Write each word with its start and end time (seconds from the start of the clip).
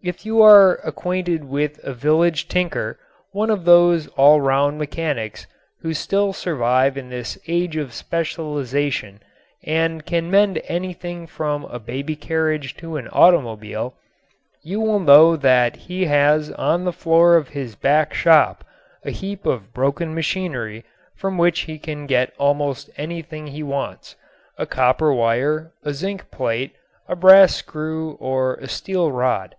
If 0.00 0.24
you 0.24 0.40
are 0.42 0.76
acquainted 0.84 1.42
with 1.48 1.82
a 1.82 1.92
village 1.92 2.46
tinker, 2.46 3.00
one 3.32 3.50
of 3.50 3.64
those 3.64 4.06
all 4.16 4.40
round 4.40 4.78
mechanics 4.78 5.48
who 5.80 5.92
still 5.92 6.32
survive 6.32 6.96
in 6.96 7.08
this 7.10 7.36
age 7.48 7.74
of 7.76 7.92
specialization 7.92 9.18
and 9.64 10.06
can 10.06 10.30
mend 10.30 10.62
anything 10.68 11.26
from 11.26 11.64
a 11.64 11.80
baby 11.80 12.14
carriage 12.14 12.76
to 12.76 12.96
an 12.96 13.08
automobile, 13.08 13.96
you 14.62 14.78
will 14.78 15.00
know 15.00 15.34
that 15.34 15.74
he 15.74 16.04
has 16.04 16.52
on 16.52 16.84
the 16.84 16.92
floor 16.92 17.34
of 17.36 17.48
his 17.48 17.74
back 17.74 18.14
shop 18.14 18.64
a 19.04 19.10
heap 19.10 19.46
of 19.46 19.74
broken 19.74 20.14
machinery 20.14 20.84
from 21.16 21.36
which 21.38 21.62
he 21.62 21.76
can 21.76 22.06
get 22.06 22.32
almost 22.38 22.88
anything 22.96 23.48
he 23.48 23.64
wants, 23.64 24.14
a 24.58 24.64
copper 24.64 25.12
wire, 25.12 25.72
a 25.82 25.92
zinc 25.92 26.30
plate, 26.30 26.70
a 27.08 27.16
brass 27.16 27.56
screw 27.56 28.12
or 28.20 28.54
a 28.54 28.68
steel 28.68 29.10
rod. 29.10 29.56